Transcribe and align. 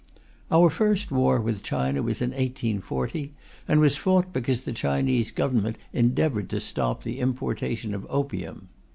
Our 0.49 0.71
first 0.71 1.11
war 1.11 1.39
with 1.39 1.61
China 1.61 2.01
was 2.01 2.23
in 2.23 2.31
1840, 2.31 3.33
and 3.67 3.79
was 3.79 3.97
fought 3.97 4.33
because 4.33 4.61
the 4.61 4.73
Chinese 4.73 5.29
Government 5.29 5.77
endeavoured 5.93 6.49
to 6.49 6.59
stop 6.59 7.03
the 7.03 7.19
importation 7.19 7.93
of 7.93 8.07
opium. 8.09 8.69